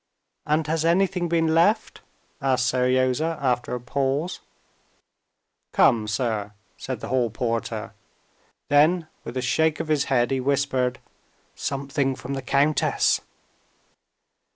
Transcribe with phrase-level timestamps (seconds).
[0.47, 2.01] "And has anything been left?"
[2.41, 4.39] asked Seryozha, after a pause.
[5.73, 7.93] "Come, sir," said the hall porter;
[8.67, 10.97] then with a shake of his head he whispered,
[11.53, 13.21] "Something from the countess."